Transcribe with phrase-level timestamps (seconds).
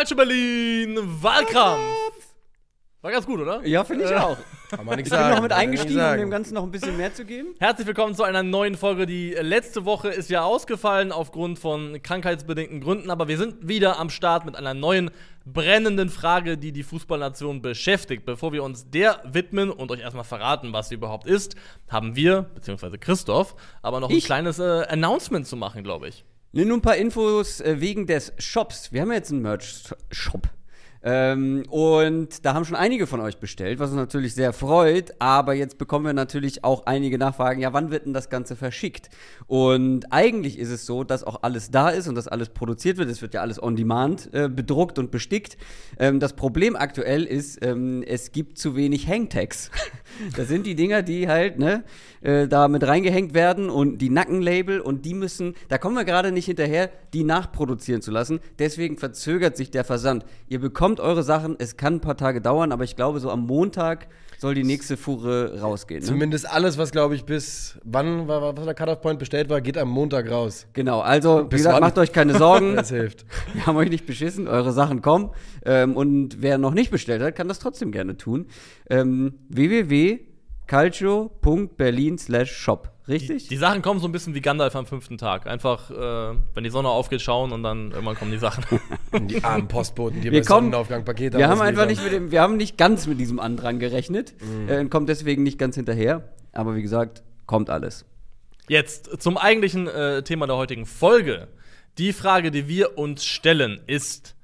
[0.00, 2.32] Culture Berlin Wahlkampf.
[3.02, 3.60] War ganz gut, oder?
[3.66, 4.38] Ja, finde ich auch.
[4.70, 5.34] Kann man nichts Ich bin sagen.
[5.34, 7.48] noch mit eingestiegen, um dem Ganzen noch ein bisschen mehr zu geben.
[7.58, 9.04] Herzlich willkommen zu einer neuen Folge.
[9.04, 14.08] Die letzte Woche ist ja ausgefallen aufgrund von krankheitsbedingten Gründen, aber wir sind wieder am
[14.08, 15.10] Start mit einer neuen
[15.44, 18.24] brennenden Frage, die die Fußballnation beschäftigt.
[18.24, 21.56] Bevor wir uns der widmen und euch erstmal verraten, was sie überhaupt ist,
[21.90, 24.24] haben wir, beziehungsweise Christoph, aber noch ein Ich?
[24.24, 26.24] kleines äh, Announcement zu machen, glaube ich.
[26.52, 28.92] Nee, Nur ein paar Infos äh, wegen des Shops.
[28.92, 30.48] Wir haben jetzt einen Merch-Shop.
[31.02, 35.14] Ähm, und da haben schon einige von euch bestellt, was uns natürlich sehr freut.
[35.18, 39.08] Aber jetzt bekommen wir natürlich auch einige Nachfragen, ja, wann wird denn das Ganze verschickt?
[39.46, 43.08] Und eigentlich ist es so, dass auch alles da ist und dass alles produziert wird.
[43.08, 45.56] Es wird ja alles on demand äh, bedruckt und bestickt.
[45.98, 49.70] Ähm, das Problem aktuell ist, ähm, es gibt zu wenig Hangtags.
[50.36, 51.82] das sind die Dinger, die halt, ne,
[52.20, 56.32] äh, da mit reingehängt werden und die Nackenlabel und die müssen, da kommen wir gerade
[56.32, 58.40] nicht hinterher, die nachproduzieren zu lassen.
[58.58, 60.24] Deswegen verzögert sich der Versand.
[60.48, 63.46] Ihr bekommt eure Sachen, es kann ein paar Tage dauern, aber ich glaube, so am
[63.46, 64.08] Montag
[64.40, 66.00] soll die nächste Fuhre rausgehen.
[66.00, 66.06] Ne?
[66.06, 69.76] Zumindest alles, was glaube ich bis wann war, was der Cutoff Point bestellt war, geht
[69.76, 70.66] am Montag raus.
[70.72, 71.82] Genau, also wie Bis gesagt, wann?
[71.82, 72.74] macht euch keine Sorgen.
[72.80, 73.26] Das hilft.
[73.52, 75.30] Wir haben euch nicht beschissen, eure Sachen kommen.
[75.66, 78.46] Ähm, und wer noch nicht bestellt hat, kann das trotzdem gerne tun.
[78.88, 79.34] Ähm,
[80.70, 82.90] www.calcio.berlin slash shop.
[83.06, 83.48] Die, Richtig?
[83.48, 85.46] die Sachen kommen so ein bisschen wie Gandalf am fünften Tag.
[85.46, 88.64] Einfach, äh, wenn die Sonne aufgeht, schauen und dann irgendwann kommen die Sachen.
[89.26, 92.04] Die armen Postboten, die Wir bei kommen- Sonnenaufgang Pakete wir haben einfach ausliefern.
[92.04, 94.34] nicht mit dem, wir haben nicht ganz mit diesem Andrang gerechnet
[94.68, 96.28] äh, und kommt deswegen nicht ganz hinterher.
[96.52, 98.04] Aber wie gesagt, kommt alles.
[98.68, 101.48] Jetzt zum eigentlichen äh, Thema der heutigen Folge.
[101.98, 104.36] Die Frage, die wir uns stellen, ist: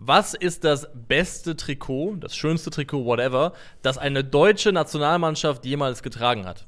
[0.00, 6.46] Was ist das beste Trikot, das schönste Trikot, whatever, das eine deutsche Nationalmannschaft jemals getragen
[6.46, 6.66] hat?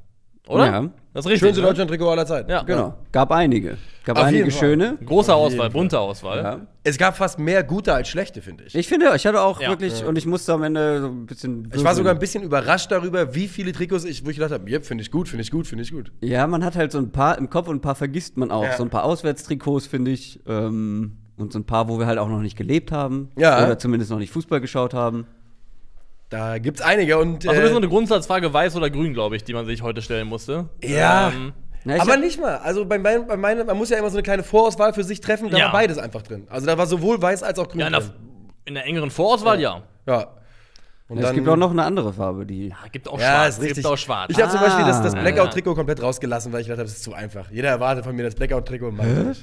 [0.49, 0.67] Oder?
[0.67, 0.81] Ja.
[1.13, 1.41] Das ist richtig.
[1.47, 1.69] Schönste ne?
[1.69, 2.51] Deutschland-Trikot aller Zeiten.
[2.51, 2.63] Ja.
[2.63, 2.95] Genau.
[3.13, 3.79] Gab einige.
[4.05, 4.99] Gab Auf einige schöne.
[5.05, 6.39] Große Auswahl, bunte Auswahl.
[6.39, 6.67] Ja.
[6.83, 8.75] Es gab fast mehr gute als schlechte, finde ich.
[8.75, 9.69] Ich finde, ich hatte auch Ja.
[9.69, 11.71] wirklich, und ich musste am Ende so ein bisschen.
[11.75, 14.69] Ich war sogar ein bisschen überrascht darüber, wie viele Trikots ich, wo ich gedacht habe,
[14.69, 16.11] yep, finde ich gut, finde ich gut, finde ich gut.
[16.21, 18.65] Ja, man hat halt so ein paar im Kopf und ein paar vergisst man auch.
[18.65, 18.77] Ja.
[18.77, 20.41] So ein paar Auswärtstrikots, finde ich.
[20.47, 23.31] Ähm, und so ein paar, wo wir halt auch noch nicht gelebt haben.
[23.37, 23.65] Ja.
[23.65, 25.27] Oder zumindest noch nicht Fußball geschaut haben.
[26.29, 29.43] Da gibt's einige und Also, das ist so eine Grundsatzfrage, weiß oder grün, glaube ich,
[29.45, 30.69] die man sich heute stellen musste.
[30.83, 31.29] Ja.
[31.35, 31.53] Ähm,
[31.85, 32.59] Na, aber hab- nicht mal.
[32.59, 35.21] Also bei meinem, bei meinem, man muss ja immer so eine kleine Vorauswahl für sich
[35.21, 35.65] treffen, da Ja.
[35.67, 36.47] war beides einfach drin.
[36.49, 38.13] Also da war sowohl weiß als auch grün ja, in der, drin.
[38.67, 39.83] in der engeren Vorauswahl, ja.
[40.07, 40.29] Ja.
[41.11, 42.69] Und es dann- gibt auch noch eine andere Farbe, die.
[42.69, 42.77] ja.
[42.93, 43.49] Gibt auch Ja, schwarz.
[43.57, 43.75] ist richtig.
[43.79, 44.31] Gibt auch schwarz.
[44.31, 45.21] Ich habe zum Beispiel das, das Ah.
[45.21, 47.51] Blackout-Trikot komplett rausgelassen, weil ich gedacht habe, das ist zu einfach.
[47.51, 48.93] Jeder erwartet von mir das Blackout-Trikot.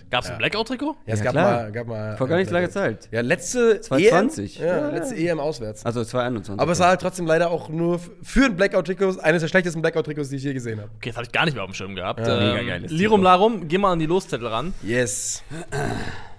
[0.09, 0.95] Gab es ein Blackout-Trikot?
[1.05, 1.51] Ja, es Ja, gab, klar.
[1.51, 2.17] mal, gab mal.
[2.17, 3.09] Vor gar nicht langer Zeit.
[3.11, 4.59] Ja, letzte 2020.
[4.61, 4.65] EM.
[4.67, 5.31] Ja, Ja, letzte ja.
[5.33, 5.85] EM auswärts.
[5.85, 6.61] Also 2021.
[6.61, 10.29] Aber es war halt trotzdem leider auch nur für ein Blackout-Trikot, eines der schlechtesten Blackout-Trikots,
[10.29, 10.89] die ich je gesehen habe.
[10.95, 12.19] Okay, das habe ich gar nicht mehr auf dem Schirm gehabt.
[12.25, 13.23] Ja, mega ähm, geiles Lirum Trikot.
[13.23, 14.73] Larum, geh mal an die Loszettel ran.
[14.83, 15.43] Yes.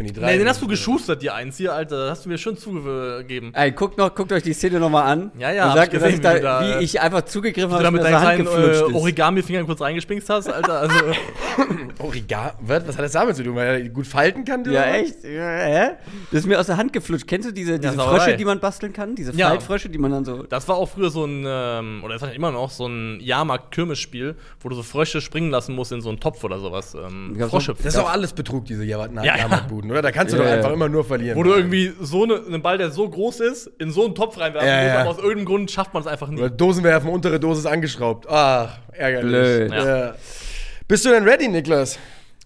[0.00, 0.32] bin die drei.
[0.32, 2.06] Nee, den hast du geschustert, dir eins hier, Alter.
[2.06, 3.52] Das hast du mir schön zugegeben.
[3.54, 5.30] Ey, guckt, noch, guckt euch die Szene nochmal an.
[5.38, 7.92] Ja, ja, Und sagt, ich dass gesehen, ich da, wie ich einfach zugegriffen habe, dass
[7.92, 8.82] mit deinen Hand kleinen äh, ist.
[8.82, 10.80] Origami-Fingern kurz reingespingst hast, Alter.
[10.80, 10.94] Also,
[11.98, 12.52] Origami?
[12.60, 13.54] Was, was hat das damit zu tun?
[13.54, 14.64] Weil er gut falten kann?
[14.64, 14.94] Ja, oder?
[14.94, 15.22] echt?
[15.22, 15.90] Ja, hä?
[16.30, 17.26] Das ist mir aus der Hand geflutscht.
[17.26, 17.94] Kennst du diese, diese.
[17.94, 19.14] Frösche, die man basteln kann?
[19.14, 19.48] Diese Ja.
[19.48, 20.44] Faltfrösche, die man dann so.
[20.44, 24.36] das war auch früher so ein, ähm, oder ist halt immer noch, so ein Jahrmarkt-Kirmesspiel,
[24.60, 26.94] wo du so Frösche springen lassen musst in so einen Topf oder sowas.
[26.94, 27.74] Ähm, Gab's Frosche.
[27.74, 29.06] Das ist auch alles Betrug, diese Ja,
[29.90, 30.02] oder?
[30.02, 31.36] Da kannst du Ja, doch einfach immer nur verlieren.
[31.38, 34.38] Wo du irgendwie so eine, einen Ball, der so groß ist, in so einen Topf
[34.38, 35.00] reinwerfen Ja, musst, ja.
[35.00, 36.38] aber aus irgendeinem Grund schafft man es einfach nie.
[36.40, 38.26] Oder Dosen werfen, untere Dose ist angeschraubt.
[38.28, 39.30] Ach, ärgerlich.
[39.30, 39.72] Blöd.
[39.72, 40.14] Ja.
[40.88, 41.98] Bist du denn ready, Niklas?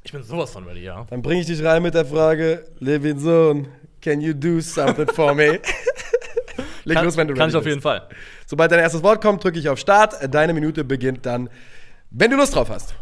[0.02, 1.06] Ich bin sowas von ready, ja.
[1.08, 3.68] Dann bringe ich dich rein mit der Frage, Levinson,
[4.02, 5.60] can you do something for me?
[6.84, 7.72] Leg Kann, los, wenn du kann ich auf bist.
[7.72, 8.02] jeden Fall.
[8.46, 10.16] Sobald dein erstes Wort kommt, drücke ich auf Start.
[10.34, 11.48] Deine Minute beginnt dann,
[12.10, 12.94] wenn du Lust drauf hast.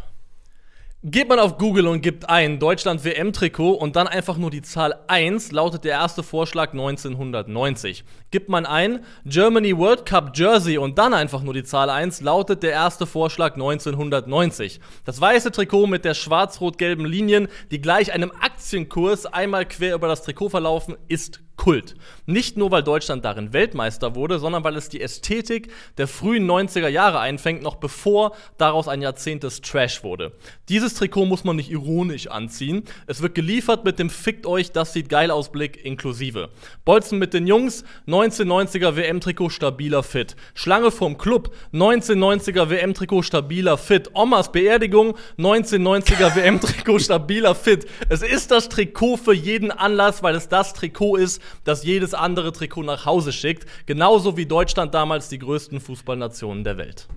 [1.04, 4.94] Geht man auf Google und gibt ein Deutschland WM-Trikot und dann einfach nur die Zahl
[5.08, 8.04] 1, lautet der erste Vorschlag 1990.
[8.30, 12.62] Gibt man ein Germany World Cup Jersey und dann einfach nur die Zahl 1, lautet
[12.62, 14.78] der erste Vorschlag 1990.
[15.04, 20.22] Das weiße Trikot mit der schwarz-rot-gelben Linien, die gleich einem Aktienkurs einmal quer über das
[20.22, 21.94] Trikot verlaufen, ist Kult.
[22.26, 26.88] Nicht nur, weil Deutschland darin Weltmeister wurde, sondern weil es die Ästhetik der frühen 90er
[26.88, 30.32] Jahre einfängt, noch bevor daraus ein Jahrzehnt des Trash wurde.
[30.68, 32.84] Dieses Trikot muss man nicht ironisch anziehen.
[33.06, 36.48] Es wird geliefert mit dem Fickt euch, das sieht geil aus Blick inklusive.
[36.84, 40.36] Bolzen mit den Jungs, 1990er WM-Trikot stabiler Fit.
[40.54, 44.10] Schlange vom Club, 1990er WM-Trikot stabiler Fit.
[44.14, 47.86] Omas Beerdigung, 1990er WM-Trikot stabiler Fit.
[48.08, 52.52] Es ist das Trikot für jeden Anlass, weil es das Trikot ist, das jedes andere
[52.52, 53.66] Trikot nach Hause schickt.
[53.86, 57.08] Genauso wie Deutschland damals die größten Fußballnationen der Welt.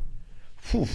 [0.71, 0.87] Puh.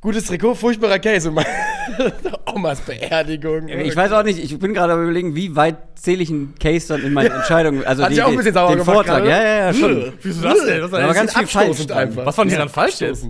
[0.00, 1.30] Gutes Trikot, furchtbarer Case.
[1.30, 1.44] Und
[2.54, 3.68] Omas Beerdigung.
[3.68, 6.88] Ich weiß auch nicht, ich bin gerade am überlegen, wie weit zähle ich einen Case
[6.88, 7.82] dann in meine Entscheidung.
[7.84, 9.24] Also Hat die, dich auch ein bisschen sauer den gemacht Vortrag.
[9.24, 9.30] gerade?
[9.30, 10.12] Ja, ja, ja, schon.
[10.20, 10.82] Wieso das denn?
[10.82, 12.26] Was, Da war ganz viel falsch einfach.
[12.26, 13.26] was fand ich daran falsch jetzt?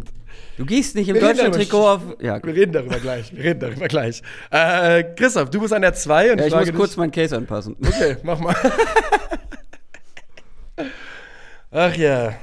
[0.56, 1.50] Du gehst nicht im deutschen.
[1.52, 2.00] Trikot auf.
[2.20, 3.34] Ja, Wir reden darüber gleich.
[3.34, 4.22] Wir reden darüber gleich.
[4.50, 7.10] Äh, Christoph, du bist an der 2 und ja ich frage muss kurz dich, meinen
[7.10, 7.76] Case anpassen.
[7.84, 8.54] Okay, mach mal.
[11.70, 12.34] Ach ja.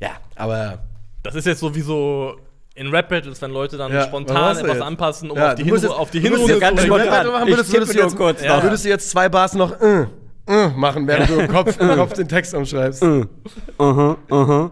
[0.00, 0.78] Ja, aber.
[1.22, 2.36] Das ist jetzt sowieso
[2.74, 4.82] in Rap-Battles, wenn Leute dann Ja, spontan etwas jetzt?
[4.82, 7.26] anpassen, um Ja, auf die Hinrunde auf die Hinrunde jetzt ganz zu spontan.
[7.26, 8.62] machen Ich würdest, würdest, du jetzt, kurz ja.
[8.62, 10.06] würdest du jetzt zwei Bars noch äh,
[10.46, 13.02] äh, machen, während du im Kopf, im Kopf den Text umschreibst.
[13.02, 14.70] Aha, aha.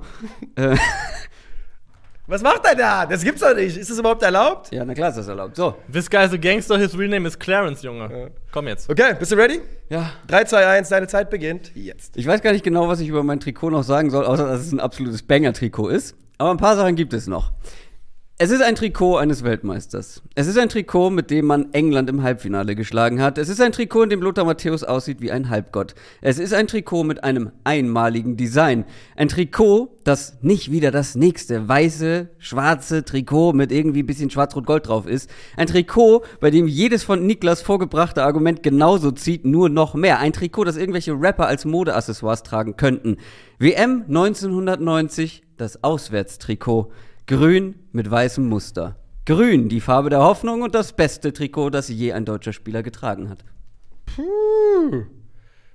[0.56, 0.76] Äh,
[2.30, 3.06] Was macht er da?
[3.06, 3.75] Das gibt's doch nicht.
[3.78, 4.70] Ist das überhaupt erlaubt?
[4.70, 5.56] ja, na klar ist das erlaubt.
[5.56, 5.76] So.
[5.90, 8.30] This guy's a gangster, his real name is Clarence, Junge.
[8.52, 8.90] Komm jetzt.
[8.90, 9.62] Okay, bist du ready?
[9.88, 10.10] Ja.
[10.26, 12.19] 3, 2, 1, deine Zeit beginnt jetzt.
[12.19, 14.60] Ich weiß gar nicht genau, was ich über mein Trikot noch sagen soll, außer dass
[14.60, 16.16] es ein absolutes Banger-Trikot ist.
[16.36, 17.52] Aber ein paar Sachen gibt es noch.
[18.40, 20.23] Es ist ein Trikot eines Weltmeisters.
[20.37, 23.37] Es ist ein Trikot, mit dem man England im Halbfinale geschlagen hat.
[23.37, 25.96] Es ist ein Trikot, in dem Lothar Matthäus aussieht wie ein Halbgott.
[26.20, 28.85] Es ist ein Trikot mit einem einmaligen Design.
[29.17, 35.08] Ein Trikot, das nicht wieder das nächste weiße, schwarze Trikot mit irgendwie bisschen schwarz-rot-gold drauf
[35.08, 35.29] ist.
[35.56, 40.20] Ein Trikot, bei dem jedes von Niklas vorgebrachte Argument genauso zieht, nur noch mehr.
[40.20, 43.17] Ein Trikot, das irgendwelche Rapper als Modeaccessoires tragen könnten.
[43.58, 46.93] WM 1990, das Auswärtstrikot.
[47.28, 48.96] Grün mit weißem Muster.
[49.26, 53.28] Grün, die Farbe der Hoffnung und das beste Trikot, das je ein deutscher Spieler getragen
[53.28, 53.44] hat.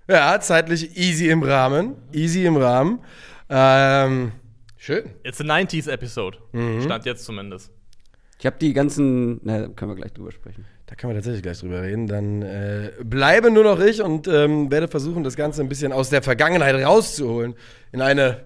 [0.08, 1.94] Ja, zeitlich easy im Rahmen.
[2.12, 3.02] Easy im Rahmen.
[3.50, 4.32] Ähm,
[4.78, 5.04] schön.
[5.24, 6.40] It's a 90s Episode.
[6.54, 6.82] Mhm.
[6.82, 7.72] Stand jetzt zumindest.
[8.40, 10.66] Ich habe die ganzen, na, können wir gleich drüber sprechen.
[10.88, 12.08] Da können wir tatsächlich gleich drüber reden.
[12.08, 16.10] Dann äh, bleibe nur noch ich und ähm, werde versuchen, das Ganze ein bisschen aus
[16.10, 17.54] der Vergangenheit rauszuholen.
[17.92, 18.42] In eine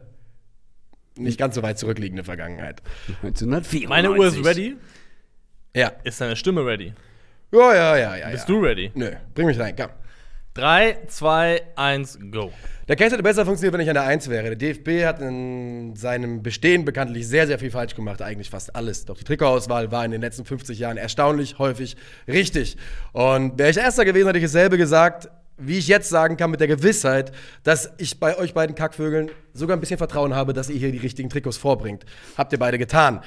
[1.18, 2.82] nicht ganz so weit zurückliegende Vergangenheit.
[3.24, 3.88] 1994.
[3.90, 4.76] Meine Uhr ist ready.
[5.76, 5.92] Ja.
[6.04, 6.94] Ist deine Stimme ready?
[7.52, 8.30] Ja, ja, ja, ja.
[8.30, 8.56] Bist ja.
[8.56, 8.92] du ready?
[8.96, 9.90] Nö, bring mich rein, komm.
[10.58, 12.52] 3, 2, 1, go.
[12.88, 14.56] Der Case hätte besser funktioniert, wenn ich an der 1 wäre.
[14.56, 18.24] Der DFB hat in seinem Bestehen bekanntlich sehr, sehr viel falsch gemacht.
[18.24, 19.06] Eigentlich fast alles.
[19.06, 21.96] Doch die Trikotauswahl war in den letzten 50 Jahren erstaunlich häufig
[22.28, 22.78] richtig.
[23.12, 26.60] Und wäre ich Erster gewesen, hätte ich dasselbe gesagt, wie ich jetzt sagen kann, mit
[26.60, 27.32] der Gewissheit,
[27.64, 31.00] dass ich bei euch beiden Kackvögeln sogar ein bisschen Vertrauen habe, dass ihr hier die
[31.00, 32.06] richtigen Trikots vorbringt.
[32.38, 33.22] Habt ihr beide getan.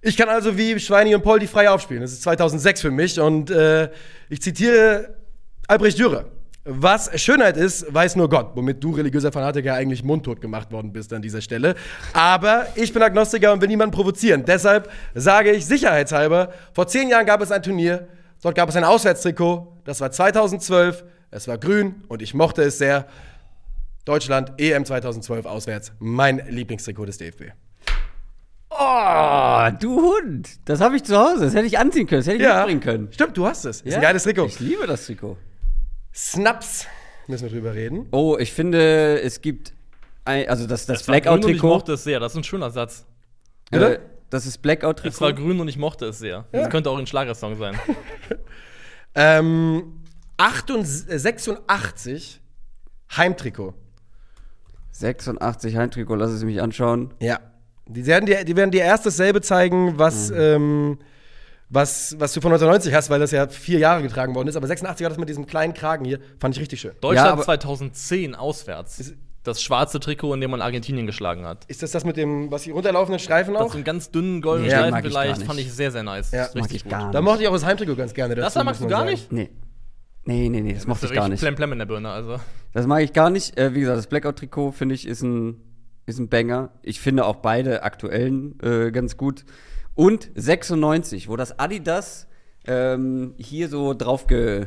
[0.00, 2.02] Ich kann also wie Schweini und Poldi frei aufspielen.
[2.02, 3.20] Das ist 2006 für mich.
[3.20, 3.90] Und äh,
[4.28, 5.14] ich zitiere
[5.66, 6.26] Albrecht Dürer.
[6.66, 11.12] Was Schönheit ist, weiß nur Gott, womit du religiöser Fanatiker eigentlich mundtot gemacht worden bist
[11.12, 11.74] an dieser Stelle.
[12.14, 14.46] Aber ich bin Agnostiker und will niemanden provozieren.
[14.46, 18.08] Deshalb sage ich sicherheitshalber, vor zehn Jahren gab es ein Turnier,
[18.42, 21.04] dort gab es ein Auswärtstrikot, das war 2012,
[21.34, 23.06] es war grün und ich mochte es sehr.
[24.04, 27.44] Deutschland, EM 2012 auswärts, mein Lieblingstrikot des DFB.
[28.70, 30.48] Oh, du Hund.
[30.64, 31.44] Das habe ich zu Hause.
[31.44, 32.20] Das hätte ich anziehen können.
[32.20, 33.08] Das hätte ich mitbringen können.
[33.12, 33.80] stimmt, du hast es.
[33.82, 33.98] Ist Ja?
[33.98, 34.46] ein geiles Trikot.
[34.46, 35.36] Ich liebe das Trikot.
[36.12, 36.86] Snaps,
[37.28, 38.08] müssen wir drüber reden.
[38.10, 39.72] Oh, ich finde, es gibt
[40.24, 41.66] ein, also das, das grün und ich Blackout-Trikot.
[41.68, 42.20] mochte es sehr.
[42.20, 43.06] Das ist ein schöner Satz.
[43.70, 44.00] Äh, Bitte?
[44.30, 45.34] das ist Es war Blackout-Trikot.
[45.34, 46.44] grün und ich mochte es sehr.
[46.52, 47.78] Das könnte auch ein Schlagersong sein.
[49.16, 50.03] Ähm, 88, äh,
[50.38, 52.40] 86
[53.16, 53.74] Heimtrikot.
[54.92, 57.12] 86 Heimtrikot, lass es mich anschauen.
[57.20, 57.40] Ja.
[57.86, 60.36] Die werden dir, die werden dir erst dasselbe zeigen, was, Mhm.
[60.38, 60.98] ähm,
[61.68, 64.56] was, was du von 1990 hast, weil das ja vier Jahre getragen worden ist.
[64.56, 66.92] Aber 86 hat das mit diesem kleinen Kragen hier, fand ich richtig schön.
[67.00, 69.12] Deutschland aber- 2010 auswärts.
[69.42, 71.66] Das schwarze Trikot, in dem man Argentinien geschlagen hat.
[71.66, 73.68] Ist das das mit dem, was die runterlaufenden Streifen Das auch?
[73.72, 76.30] so einen ganz dünnen goldenen Ja, Streifen vielleicht, fand ich sehr, sehr nice.
[76.30, 76.38] Ja.
[76.38, 76.92] Das ist Mag richtig ich gut.
[76.92, 77.24] gar Da nicht.
[77.28, 78.34] mochte ich auch das Heimtrikot ganz gerne.
[78.36, 79.10] Das dazu, da magst du gar sagen.
[79.10, 79.30] nicht?
[79.32, 79.50] Nee.
[80.26, 81.40] Nee, nee, nee, das mochte ich gar nicht.
[81.40, 82.38] Plem, plem in der Birne, also.
[82.72, 83.58] Das mag ich gar nicht.
[83.58, 85.60] Äh, wie gesagt, das Blackout-Trikot finde ich ist ein,
[86.06, 86.70] ist ein Banger.
[86.82, 89.44] Ich finde auch beide aktuellen äh, ganz gut.
[89.94, 92.26] Und 96, wo das Adidas
[92.66, 94.66] ähm, hier so drauf ge,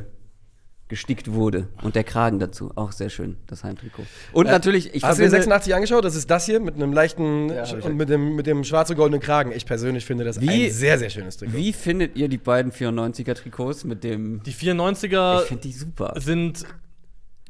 [0.88, 1.68] gestickt wurde.
[1.82, 2.72] Und der Kragen dazu.
[2.74, 4.04] Auch sehr schön, das Heimtrikot.
[4.32, 6.04] Und natürlich, ich Hast du dir verbinde- 86 angeschaut?
[6.04, 9.52] Das ist das hier mit einem leichten Ja, und mit dem, mit dem schwarz-goldenen Kragen.
[9.52, 11.56] Ich persönlich finde das Wie- ein sehr, sehr schönes Trikot.
[11.56, 14.42] Wie findet ihr die beiden 94er-Trikots mit dem.
[14.44, 16.14] Die 94er Ich finde die super.
[16.18, 16.64] sind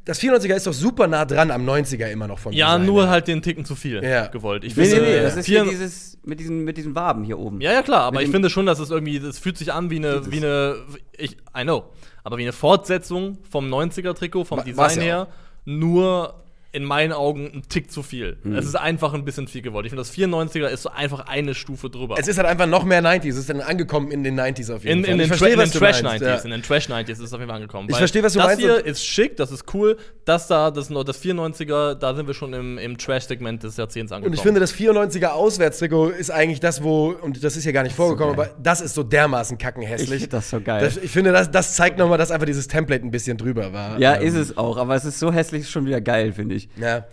[0.08, 3.02] Das 94er ist doch super nah dran am 90er immer noch von ja Design nur
[3.02, 3.10] her.
[3.10, 4.26] halt den Ticken zu viel Ja.
[4.28, 4.64] gewollt.
[4.64, 7.24] Ich Nee, nee, finde, nee, äh, das ist hier dieses mit diesen, mit diesen Waben
[7.24, 7.60] hier oben.
[7.60, 9.90] Ja, ja, klar, aber Mit ich finde schon, dass es irgendwie, das fühlt sich an
[9.90, 10.76] wie eine, wie eine,
[11.16, 11.84] ich, I know,
[12.24, 15.28] aber wie eine Fortsetzung vom 90er-Trikau, vom Design ja her,
[15.66, 16.34] nur
[16.78, 18.37] in meinen Augen ein Tick zu viel.
[18.44, 18.54] Mhm.
[18.54, 19.85] Es ist einfach ein bisschen viel geworden.
[19.87, 22.14] Ich finde, das 94er ist so einfach eine Stufe drüber.
[22.18, 23.30] Es ist halt einfach noch mehr 90s.
[23.30, 25.12] Es ist dann angekommen in den 90s auf jeden in, Fall.
[25.14, 26.37] in, den, verstehe, in was den du Trash meinst, 90s, ja.
[26.44, 27.88] in den Trash 90s ist es auf jeden Fall angekommen.
[27.90, 29.97] Ich verstehe, was du das meinst Das hier ist schick, das ist cool.
[30.25, 34.12] Das da, das, noch- das 94er, da sind wir schon im, im Trash-Segment des Jahrzehnts
[34.12, 34.32] angekommen.
[34.32, 37.82] Und ich finde, das 94er Auswärtstrikot ist eigentlich das, wo, und das ist hier gar
[37.82, 38.50] nicht vorgekommen, geil.
[38.52, 40.12] aber das ist so dermaßen kackenhässlich.
[40.12, 40.85] Ich find das so geil.
[40.85, 43.99] Das, ich finde, das, das zeigt nochmal, dass einfach dieses Template ein bisschen drüber war.
[43.99, 46.54] Ja, Ähm, ist es auch, aber es ist so hässlich, ist schon wieder geil, finde
[46.54, 46.67] ich.
[46.76, 47.06] Ja.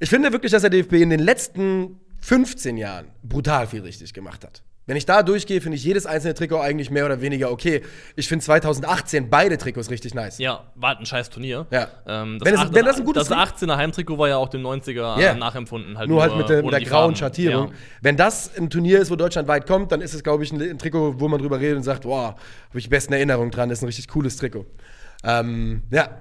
[0.00, 4.44] Ich finde wirklich, dass der DFB in den letzten 15 Jahren brutal viel richtig gemacht
[4.44, 4.62] hat.
[4.86, 7.82] Wenn ich da durchgehe, finde ich jedes einzelne Trikot eigentlich mehr oder weniger okay.
[8.16, 10.38] Ich finde 2018 beide Trikots richtig nice.
[10.38, 11.66] Ja, war ein scheiß Turnier.
[11.70, 11.86] Ja.
[12.08, 14.62] Ähm, Wenn es- acht- wenn das ein gutes das 18er Heimtrikot war ja auch dem
[14.62, 15.34] 90er Ja.
[15.34, 15.96] nachempfunden.
[15.96, 17.16] Halt Nur halt mit der, mit der grauen Farben.
[17.16, 17.68] Schattierung.
[17.68, 17.74] Ja.
[18.00, 20.60] Wenn das ein Turnier ist, wo Deutschland weit kommt, dann ist es, glaube ich, ein,
[20.60, 22.30] ein Trikot, wo man drüber redet und sagt, wow,
[22.70, 24.66] habe ich die besten Erinnerungen dran, ist ein richtig cooles Trikot.
[25.22, 26.18] Ähm, ja,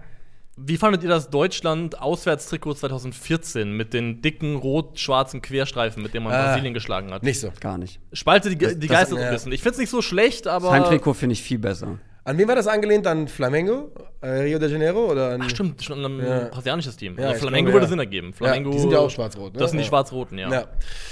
[0.61, 6.47] Wie fandet ihr das Deutschland-Auswärtstrikot 2014 mit den dicken rot-schwarzen Querstreifen, mit denen man Ah,
[6.47, 7.23] Brasilien geschlagen hat?
[7.23, 7.51] nicht so.
[7.59, 7.99] Gar nicht.
[8.13, 9.51] Spalte die, Das- die Geister so ein bisschen.
[9.51, 10.67] Ich finde es nicht so schlecht, aber.
[10.67, 11.97] Das Heimtrikot finde ich viel besser.
[12.25, 13.07] An wen war das angelehnt?
[13.07, 13.91] An Flamengo?
[14.21, 15.09] Äh, Rio de Janeiro?
[15.11, 16.39] Oder an Ach, stimmt, schon ein Ja.
[16.49, 17.15] brasilianisches Team.
[17.17, 17.89] Ja, also Flamengo glaube, würde ja.
[17.89, 18.27] Sinn ergeben.
[18.27, 19.59] Ja, Flamengo, die sind ja auch schwarz-rot, ne?
[19.59, 20.51] Das sind die schwarz-roten, ja.
[20.51, 20.65] Ja.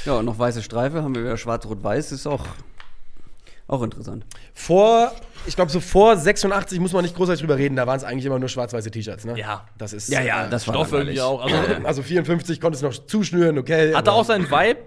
[0.06, 2.46] Ja, und noch weiße Streife, haben wir wieder schwarz-rot-weiß, ist auch,
[3.68, 4.26] auch interessant.
[4.54, 5.12] Vor,
[5.46, 8.26] ich glaube, so vor 86 muss man nicht großartig drüber reden, da waren es eigentlich
[8.26, 9.38] immer nur schwarz-weiße T-Shirts, ne?
[9.38, 9.66] Ja.
[9.78, 10.10] Das ist.
[10.10, 11.42] Ja, ja, äh, das war Stoff irgendwie auch.
[11.44, 13.94] Also, Also 54 konnte es noch zuschnüren, okay.
[13.94, 14.80] hatte auch seinen Vibe.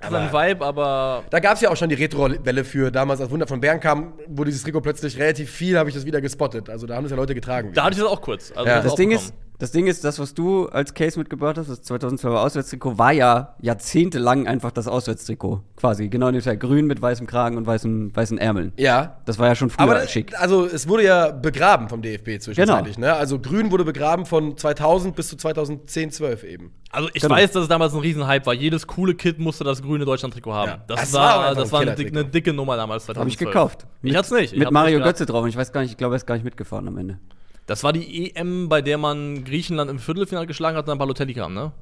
[0.00, 1.22] Aber- Vibe, aber.
[1.30, 4.12] Da gab es ja auch schon die Retro-Welle für damals, als Wunder von Bern kam,
[4.26, 6.68] wo dieses Trikot plötzlich relativ viel, habe ich das wieder gespottet.
[6.68, 7.70] Also da haben das ja Leute getragen.
[7.72, 8.52] Da hatte ich das auch kurz.
[8.54, 8.78] Also Ja.
[8.78, 9.28] ist Das auch Ding, gekommen.
[9.28, 13.12] ist, das Ding ist, das, was du als Case mitgebracht hast, das 2012er Auswärtstrikot, war
[13.12, 15.62] ja jahrzehntelang einfach das Auswärtstrikot.
[15.76, 16.08] Quasi.
[16.08, 18.72] Genau in dem Fall grün mit weißem Kragen und weißen, weißen Ärmeln.
[18.76, 19.16] ja.
[19.24, 20.38] Das war ja schon früher Aber schick.
[20.38, 22.96] also es wurde ja begraben vom DFB zwischenzeitlich.
[22.96, 23.06] Genau.
[23.06, 23.14] Ne?
[23.14, 26.72] Also Grün wurde begraben von 2000 bis zu 2010, 12 eben.
[26.90, 27.34] Also ich Genau.
[27.34, 28.52] weiß, dass es damals ein Riesenhype war.
[28.54, 30.68] Jedes coole Kid musste das grüne Deutschland-Trikot haben.
[30.68, 30.84] Ja.
[30.86, 32.10] Das, Das war war, das ein war eine, Killertrikot.
[32.10, 33.18] dick, eine dicke Nummer damals, 2012.
[33.18, 33.86] Habe ich gekauft.
[34.02, 34.52] Ich hatte es nicht.
[34.52, 35.06] Ich Mit Mario nicht.
[35.06, 36.98] Götze drauf und ich weiß gar nicht, ich glaube, er ist gar nicht mitgefahren am
[36.98, 37.18] Ende.
[37.66, 41.34] Das war die EM, bei der man Griechenland im Viertelfinale geschlagen hat und dann Balotelli
[41.34, 41.72] kam, ne?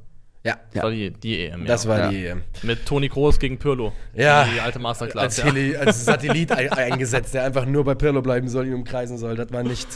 [0.45, 0.55] Ja.
[0.73, 0.83] Das Ja.
[0.83, 1.91] war die, die EM, Das ja.
[1.91, 2.09] war Ja.
[2.11, 2.25] die.
[2.25, 3.93] ähm, Mit Toni Kroos gegen Pirlo.
[4.15, 4.45] Ja.
[4.53, 5.45] Die alte Masterclass, Als, ja.
[5.45, 9.37] Heli, als Satellit ein, eingesetzt, der einfach nur bei Pirlo bleiben soll, ihn umkreisen soll.
[9.37, 9.87] Das war nicht.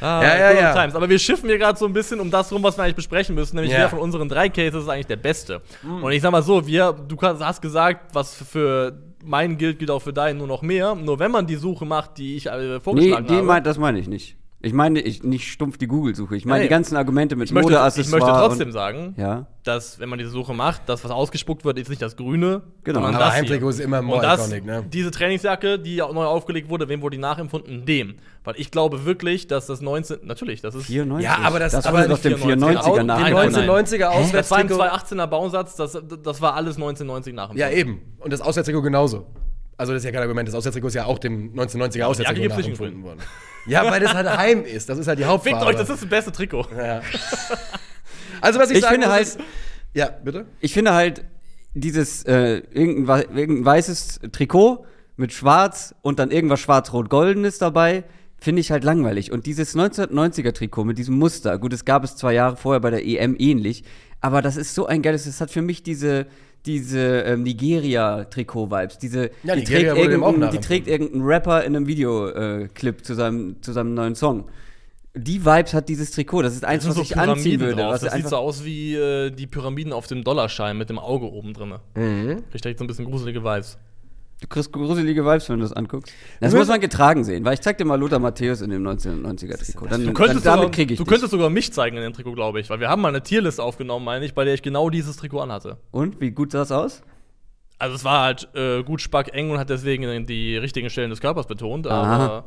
[0.00, 0.72] Ah, Ja, ja, ja.
[0.74, 0.96] Times.
[0.96, 3.36] Aber wir schiffen hier gerade so ein bisschen um das rum, was wir eigentlich besprechen
[3.36, 3.54] müssen.
[3.54, 3.78] Nämlich Ja.
[3.78, 3.82] Mhm.
[3.82, 5.60] wer von unseren drei Cases ist eigentlich der Beste.
[5.84, 10.02] Und ich sag mal so, wir, du hast gesagt, was für meinen gilt, gilt auch
[10.02, 10.96] für deinen nur noch mehr.
[10.96, 13.46] Nur wenn man die Suche macht, die ich äh, Nee, vorgeschlagen die habe.
[13.46, 14.36] mein, das meine ich nicht.
[14.64, 16.36] Ich meine ich, nicht stumpf die Google-Suche.
[16.36, 16.66] Ich meine Nee.
[16.66, 19.46] die ganzen Argumente mit ich, möchte, ich möchte trotzdem und, sagen, Ja.
[19.64, 23.00] dass, wenn man diese Suche macht, das, was ausgespuckt wird, ist nicht das Grüne, Genau.
[23.00, 24.84] sondern Aber das Heimtrikot ist immer more Und das, iconic, ne?
[24.92, 27.84] Diese Trainingsjacke, die ja neu aufgelegt wurde, wem wurde die nachempfunden?
[27.86, 28.14] Dem.
[28.44, 30.18] Weil ich glaube wirklich, dass das 19.
[30.22, 30.86] Natürlich, das ist.
[30.86, 31.24] 94.
[31.28, 33.52] Ja, aber das- das aber doch dem 94er 94er Den Nein, nachempfunden.
[33.52, 33.84] nein, nein.
[33.84, 34.24] 1990er Das war ein
[34.68, 34.74] Auswärtstrikot.
[34.74, 37.60] 218er Bausatz, das, das war alles 1990 nachempfunden.
[37.68, 38.00] Ja, eben.
[38.20, 39.26] Und das Auswärtstrikot genauso.
[39.76, 40.46] Also, das ist ja kein Argument.
[40.46, 43.18] Das Auswärtstrikot ist ja auch dem 1990er Auswärtstrikot nachempfunden worden.
[43.66, 44.88] Ja, weil das halt heim ist.
[44.88, 45.58] Das ist halt die Hauptfarbe.
[45.58, 46.66] Fickt euch, das ist das beste Trikot.
[46.76, 47.00] ja.
[48.40, 49.38] Also, was ich, Ich sagen finde muss, halt-
[49.94, 50.46] Ja, bitte?
[50.60, 51.24] Ich finde halt,
[51.74, 54.84] dieses äh, irgendein, irgendein weißes Trikot
[55.16, 58.04] mit schwarz und dann irgendwas schwarz-rot-goldenes dabei,
[58.38, 59.30] finde ich halt langweilig.
[59.30, 62.90] Und dieses 1990er Trikot mit diesem Muster, gut, es gab es zwei Jahre vorher bei
[62.90, 63.84] der EM ähnlich,
[64.20, 66.26] aber das ist so ein geiles, das hat für mich diese,
[66.66, 68.98] diese ähm, Nigeria-Trikot-Vibes.
[68.98, 71.86] Diese, Ja, die, Nigeria trägt wurde dem auch irgendein, die trägt irgendein Rapper in einem
[71.86, 74.44] Videoclip zu, seinem, zu seinem neuen Song.
[75.14, 76.42] Die Vibes hat dieses Trikot.
[76.42, 77.82] Das ist eins, Das was so ich anziehen Pyramiden würde.
[77.82, 77.92] drauf.
[77.92, 81.26] Was Das sieht so aus wie äh, die Pyramiden auf dem Dollarschein mit dem Auge
[81.30, 81.74] oben drin.
[81.94, 82.42] Mhm.
[82.50, 83.76] Kriegt direkt so ein bisschen gruselige Vibes.
[84.42, 86.12] Du kriegst gruselige Vibes, wenn du das anguckst.
[86.40, 89.56] Das muss man getragen sehen, weil ich zeig dir mal Lothar Matthäus in dem 1990er
[89.56, 89.86] Trikot.
[89.86, 91.10] Dann, Du könntest, dann, sogar, damit kriege ich du dich.
[91.10, 92.68] könntest sogar mich zeigen in dem Trikot, glaube ich.
[92.68, 95.40] Weil wir haben mal eine Tierliste aufgenommen, meine ich, bei der ich genau dieses Trikot
[95.40, 95.76] anhatte.
[95.92, 97.02] Und, wie gut sah das aus?
[97.78, 101.20] Also es war halt äh, gut spack eng und hat deswegen die richtigen Stellen des
[101.20, 101.86] Körpers betont.
[101.86, 102.16] Aha.
[102.24, 102.44] Aber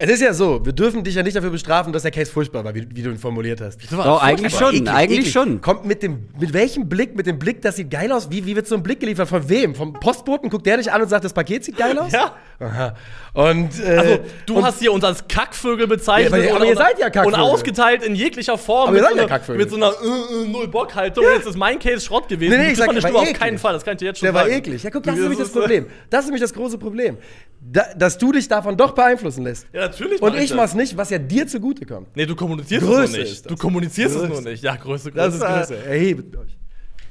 [0.00, 2.64] Es ist ja so, wir dürfen dich ja nicht dafür bestrafen, dass der Case furchtbar
[2.64, 3.82] war, wie, wie du ihn formuliert hast.
[3.82, 5.60] das war Doch, eigentlich schon, eigentlich schon.
[5.60, 8.30] Kommt mit dem, mit welchem Blick, mit dem Blick, das sieht geil aus?
[8.30, 9.28] Wie, wie wird so ein Blick geliefert?
[9.28, 9.74] Von wem?
[9.74, 10.50] Vom Postboten?
[10.50, 12.12] Guckt der dich an und sagt, das Paket sieht geil aus?
[12.12, 12.32] Ja.
[12.60, 12.94] Aha.
[13.32, 16.30] Und, äh, Also, du und, hast hier uns als Kackvögel bezeichnet.
[16.30, 17.40] Ja, aber ihr- aber und, ihr seid ja Kackvögel.
[17.40, 18.90] Und ausgeteilt in jeglicher Form.
[18.90, 19.60] Aber ihr mit seid so ja einer- Kackvögel.
[19.62, 21.24] Mit so einer äh, äh, Null-Bock-Haltung.
[21.34, 22.52] Jetzt ist mein Case Schrott gewesen.
[22.52, 23.36] Nee, nee, Du ich sag, der war auf eklig.
[23.40, 23.72] keinen Fall.
[23.72, 24.54] Das kann ich dir jetzt schon der war sagen.
[24.54, 24.80] eklig.
[24.84, 25.86] Ja, guck, das ist nämlich das Problem.
[26.08, 27.18] Das ist nämlich das große Problem.
[27.60, 29.66] Da, dass du dich davon doch beeinflussen lässt.
[29.72, 30.22] Ja, natürlich.
[30.22, 32.14] Und ich mach's nicht, was ja dir zugute kommt.
[32.16, 33.50] Nee, du kommunizierst es Größe nur nicht.
[33.50, 34.42] Du kommunizierst es Größe.
[34.42, 34.62] nur nicht.
[34.62, 35.16] Ja, Größe, Größe.
[35.16, 35.40] Das ist
[35.70, 35.84] Größe.
[35.84, 36.58] Erhebet euch.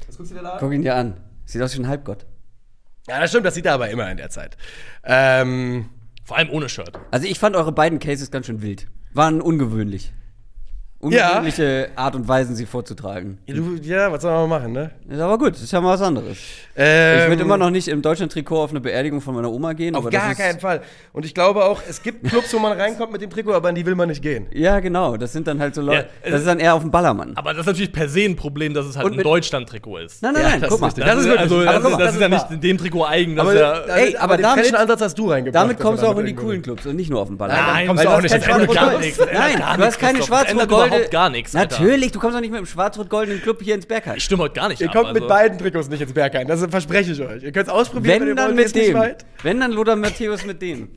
[0.08, 0.60] Was guckst du dir da an?
[0.60, 1.20] Guck ihn dir an.
[1.46, 2.26] Sieht aus wie ein Halbgott.
[3.08, 4.58] Ja, das stimmt, das sieht er aber immer in der Zeit.
[5.04, 5.90] Ähm,
[6.26, 6.92] Vor allem ohne Shirt.
[7.12, 8.88] Also ich fand eure beiden Cases ganz schön wild.
[9.14, 10.12] Waren ungewöhnlich.
[11.00, 13.38] Ungewöhnliche Art und Weisen, sie vorzutragen.
[13.46, 14.92] Ja, du, ja, was soll man machen, ne?
[15.10, 16.38] Ist aber gut, ist ja mal was anderes.
[16.76, 19.96] Ähm, ich würde immer noch nicht im Deutschland-Trikot auf eine Beerdigung von meiner Oma gehen.
[19.96, 20.82] Auf aber gar keinen Fall.
[21.14, 23.76] Und ich glaube auch, es gibt Clubs, wo man reinkommt mit dem Trikot, aber in
[23.76, 24.48] die will man nicht gehen.
[24.52, 25.18] Ja, genau.
[25.18, 26.08] Das sind dann halt so Leute.
[26.26, 27.34] Ja, das ist dann eher auf dem Ballermann.
[27.36, 30.22] Aber das ist natürlich per se ein Problem, dass es halt ein Deutschland-Trikot ist.
[30.24, 30.88] Nein, nein, Ja, nein, das guck mal.
[30.88, 33.06] Das, Das ist, wirklich- also, aber das, ist, mal, das ist ja nicht dem Trikot
[33.06, 33.36] eigen.
[33.36, 35.64] Das Aber, ist ja, Ey, aber den damit- falschen Ansatz hast du reingebracht.
[35.64, 37.74] Damit kommst du auch in die coolen Clubs und nicht nur auf dem Ballermann.
[37.74, 38.32] Nein, kommst du auch nicht.
[39.34, 40.87] Nein, du hast keine Christoph.
[40.88, 41.80] Überhaupt gar nichts, Alter.
[41.80, 44.18] Natürlich, du kommst doch nicht mit dem schwarz-rot-goldenen Club hier ins Bergheim.
[44.18, 44.94] ich stimme heute gar nicht Ihr ab.
[44.96, 45.20] kommt also.
[45.20, 46.48] mit beiden Trikots nicht ins Bergheim.
[46.48, 47.44] Das verspreche ich euch.
[47.44, 48.94] Ihr könnt es ausprobieren, Wenn ihr dann wollt, mit dem.
[48.98, 49.26] weit.
[49.44, 50.90] Wenn dann Lothar Matthäus mit dem.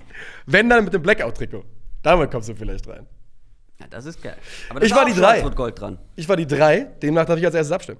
[0.47, 1.65] Wenn dann mit dem Blackout-Trikot.
[2.03, 3.07] Damit kommst du vielleicht rein.
[3.79, 4.37] Ja, das ist geil.
[4.69, 5.35] Aber da Ich war auch die drei.
[5.41, 5.99] Schwarz-rot-gold dran.
[6.17, 7.99] Ich war die drei, demnach darf ich als erstes abstimmen.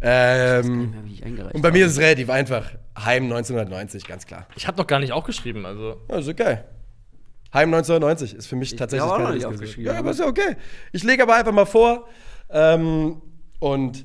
[0.00, 2.70] Ähm, eingereicht und bei mir ist es relativ einfach.
[2.98, 4.46] Heim 1990, ganz klar.
[4.56, 5.66] Ich habe noch gar nicht aufgeschrieben.
[5.66, 6.00] Also.
[6.08, 6.58] Ja, ist okay.
[7.52, 9.92] Heim 1990 ist für mich tatsächlich hab auch noch nicht aufgeschrieben.
[9.92, 10.56] Ja, aber ist ja okay.
[10.92, 12.06] Ich lege aber einfach mal vor.
[12.50, 13.20] Ähm,
[13.58, 14.04] und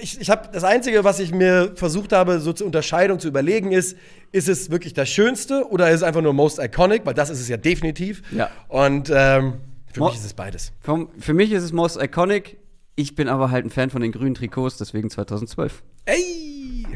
[0.00, 3.72] ich, ich habe das Einzige, was ich mir versucht habe, so zur Unterscheidung zu überlegen,
[3.72, 3.96] ist,
[4.30, 7.04] ist es wirklich das Schönste oder ist es einfach nur most iconic?
[7.06, 8.22] Weil das ist es ja definitiv.
[8.30, 8.48] Ja.
[8.68, 9.54] Und ähm,
[9.92, 10.72] für Mo- mich ist es beides.
[10.80, 12.58] Vom, für mich ist es most iconic.
[12.94, 15.82] Ich bin aber halt ein Fan von den grünen Trikots, deswegen 2012.
[16.04, 16.86] Ey!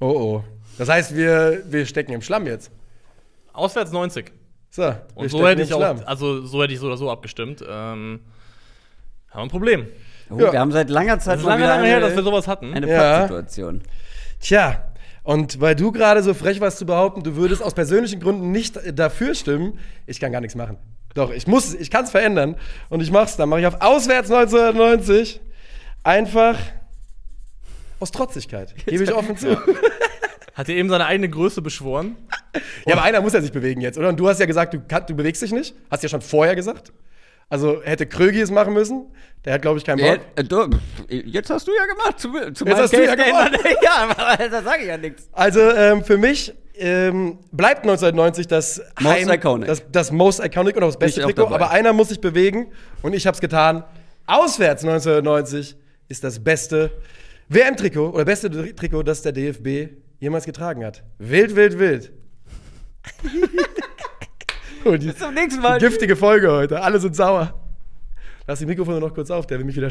[0.00, 0.44] Oh oh.
[0.78, 2.70] Das heißt, wir, wir stecken im Schlamm jetzt.
[3.56, 4.32] Auswärts 90.
[4.70, 7.62] So, wir Und so hätte ich auch, also so hätte ich so oder so abgestimmt.
[7.62, 8.20] Ähm,
[9.30, 9.86] haben wir ein Problem.
[10.30, 10.52] Oh, Ja.
[10.52, 12.74] Wir haben seit langer Zeit mal lange, lange her, eine, dass wir sowas hatten.
[12.74, 13.18] eine Ja.
[13.20, 13.82] Pattsituation.
[14.40, 14.84] Tja,
[15.22, 18.78] und weil du gerade so frech warst zu behaupten, du würdest aus persönlichen Gründen nicht
[18.98, 20.78] dafür stimmen, ich kann gar nichts machen.
[21.14, 22.56] Doch, ich muss, ich kann es verändern
[22.90, 23.48] und ich mach's dann.
[23.48, 25.40] Mache ich auf Auswärts 1990
[26.04, 26.58] einfach
[27.98, 28.74] aus Trotzigkeit.
[28.84, 29.56] Gebe ich offen zu.
[30.54, 32.16] Hat er eben seine eigene Größe beschworen?
[32.86, 34.08] Ja, aber einer muss ja sich bewegen jetzt, oder?
[34.08, 35.74] Und du hast ja gesagt, du, du bewegst dich nicht.
[35.90, 36.92] Hast ja schon vorher gesagt.
[37.48, 39.06] Also hätte Krögi es machen müssen.
[39.44, 40.26] Der hat, glaube ich, keinen Bock.
[40.34, 40.68] äh, du,
[41.08, 42.18] jetzt hast du ja gemacht.
[42.18, 43.52] Zu, zu Jetzt hast du ja gemacht.
[43.82, 45.28] ja, aber da sage ich ja nichts.
[45.32, 49.68] Also ähm, für mich ähm, bleibt 1990 das Most iconic.
[49.68, 51.46] Das, das most iconic und auch das beste Trikot.
[51.54, 52.66] Aber einer muss sich bewegen
[53.02, 53.84] und ich habe es getan.
[54.26, 55.76] Auswärts 1990
[56.08, 56.90] ist das beste
[57.48, 61.04] WM-Trikot oder beste Tri- Trikot, das der DFB jemals getragen hat.
[61.18, 62.12] Wild, wild, wild.
[64.84, 65.78] Bis zum nächsten Mal.
[65.78, 66.80] giftige Folge heute.
[66.82, 67.54] Alle sind sauer.
[68.46, 69.90] Lass die Mikrofone noch kurz auf, der will mich wieder